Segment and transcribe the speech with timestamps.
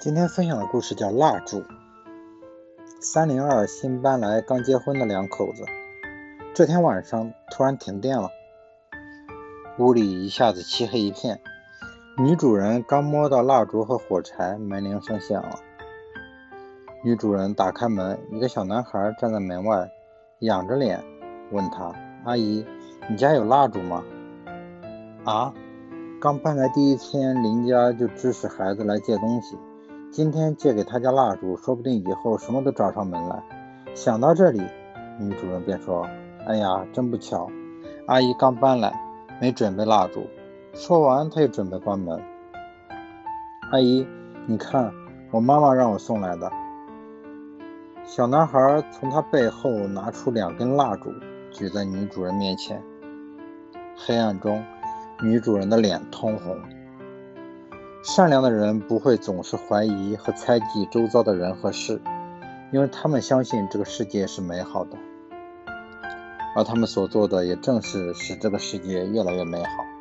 [0.00, 1.58] 今天分享的故事叫《蜡烛》。
[3.00, 5.64] 三零二新搬来刚结婚的两口子，
[6.54, 8.30] 这天晚上突然停电了，
[9.76, 11.40] 屋里一下子漆黑一片。
[12.16, 15.58] 女主人刚摸到蜡烛和火柴，门铃声响了。
[17.02, 19.90] 女主人打开门，一个小男孩站在门外，
[20.38, 21.02] 仰着脸
[21.50, 21.92] 问她
[22.24, 22.64] ：“阿姨，
[23.10, 24.04] 你家有蜡烛吗？”
[25.26, 25.52] 啊，
[26.20, 29.58] 刚搬来第一天，邻家就支使孩子来借东西。
[30.10, 33.42] 今天借给他家蜡烛，说不定以后什么都找上门来。
[33.94, 34.62] 想到这里，
[35.20, 36.08] 女主人便说
[36.46, 37.48] ：“哎呀，真不巧，
[38.06, 38.92] 阿姨刚搬来，
[39.40, 40.26] 没准备蜡烛。”
[40.74, 42.20] 说完，她又准备关门。
[43.70, 44.06] 阿姨，
[44.46, 44.92] 你看，
[45.30, 46.50] 我妈妈让我送来的。
[48.04, 51.12] 小男孩从他背后拿出两根蜡烛，
[51.52, 52.82] 举在女主人面前。
[53.94, 54.64] 黑暗中，
[55.22, 56.56] 女主人的脸通红。
[58.02, 62.00] 善良的人不会总是怀疑和猜忌周遭的人和事，
[62.72, 64.96] 因为他们相信这个世界是美好的，
[66.54, 69.97] 而他们所做的也正是使这个世界越来越美好。